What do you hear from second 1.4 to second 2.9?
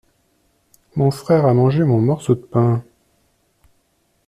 a mangé mon morceau de pain.